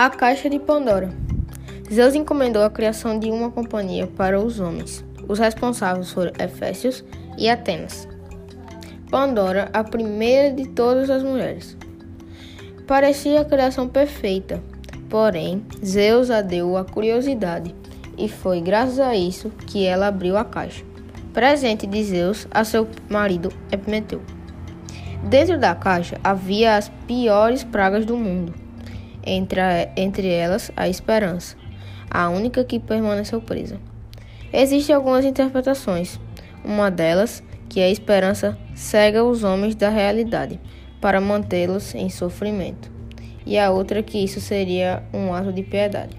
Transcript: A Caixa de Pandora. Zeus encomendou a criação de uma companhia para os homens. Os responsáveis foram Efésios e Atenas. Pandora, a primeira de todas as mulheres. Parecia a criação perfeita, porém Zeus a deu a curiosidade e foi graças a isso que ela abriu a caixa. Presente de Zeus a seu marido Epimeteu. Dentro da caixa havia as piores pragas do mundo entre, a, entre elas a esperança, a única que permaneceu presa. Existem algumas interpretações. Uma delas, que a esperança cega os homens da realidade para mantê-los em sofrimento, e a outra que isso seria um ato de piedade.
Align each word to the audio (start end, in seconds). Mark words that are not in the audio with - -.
A 0.00 0.08
Caixa 0.08 0.48
de 0.48 0.60
Pandora. 0.60 1.10
Zeus 1.92 2.14
encomendou 2.14 2.62
a 2.62 2.70
criação 2.70 3.18
de 3.18 3.32
uma 3.32 3.50
companhia 3.50 4.06
para 4.06 4.38
os 4.38 4.60
homens. 4.60 5.04
Os 5.26 5.40
responsáveis 5.40 6.12
foram 6.12 6.30
Efésios 6.38 7.04
e 7.36 7.48
Atenas. 7.48 8.06
Pandora, 9.10 9.68
a 9.72 9.82
primeira 9.82 10.54
de 10.54 10.68
todas 10.68 11.10
as 11.10 11.24
mulheres. 11.24 11.76
Parecia 12.86 13.40
a 13.40 13.44
criação 13.44 13.88
perfeita, 13.88 14.62
porém 15.10 15.66
Zeus 15.84 16.30
a 16.30 16.42
deu 16.42 16.76
a 16.76 16.84
curiosidade 16.84 17.74
e 18.16 18.28
foi 18.28 18.60
graças 18.60 19.00
a 19.00 19.16
isso 19.16 19.50
que 19.66 19.84
ela 19.84 20.06
abriu 20.06 20.36
a 20.36 20.44
caixa. 20.44 20.84
Presente 21.34 21.88
de 21.88 22.04
Zeus 22.04 22.46
a 22.52 22.62
seu 22.62 22.86
marido 23.08 23.52
Epimeteu. 23.72 24.22
Dentro 25.24 25.58
da 25.58 25.74
caixa 25.74 26.20
havia 26.22 26.76
as 26.76 26.88
piores 27.08 27.64
pragas 27.64 28.06
do 28.06 28.16
mundo 28.16 28.67
entre, 29.28 29.60
a, 29.60 29.88
entre 29.96 30.28
elas 30.28 30.70
a 30.76 30.88
esperança, 30.88 31.56
a 32.10 32.28
única 32.28 32.64
que 32.64 32.78
permaneceu 32.78 33.40
presa. 33.40 33.78
Existem 34.52 34.94
algumas 34.94 35.24
interpretações. 35.24 36.18
Uma 36.64 36.90
delas, 36.90 37.42
que 37.68 37.80
a 37.80 37.90
esperança 37.90 38.56
cega 38.74 39.22
os 39.22 39.44
homens 39.44 39.74
da 39.74 39.90
realidade 39.90 40.58
para 41.00 41.20
mantê-los 41.20 41.94
em 41.94 42.08
sofrimento, 42.08 42.90
e 43.44 43.58
a 43.58 43.70
outra 43.70 44.02
que 44.02 44.18
isso 44.18 44.40
seria 44.40 45.02
um 45.12 45.34
ato 45.34 45.52
de 45.52 45.62
piedade. 45.62 46.16